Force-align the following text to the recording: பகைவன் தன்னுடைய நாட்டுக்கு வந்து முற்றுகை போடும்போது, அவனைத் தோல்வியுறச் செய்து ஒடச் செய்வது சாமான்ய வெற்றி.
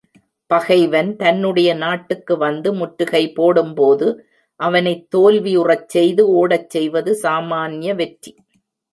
பகைவன் 0.51 1.15
தன்னுடைய 1.15 1.73
நாட்டுக்கு 1.73 2.37
வந்து 2.37 2.73
முற்றுகை 2.73 3.21
போடும்போது, 3.31 4.07
அவனைத் 4.59 5.07
தோல்வியுறச் 5.15 5.85
செய்து 5.87 6.25
ஒடச் 6.37 6.69
செய்வது 6.69 7.13
சாமான்ய 7.15 7.93
வெற்றி. 7.93 8.33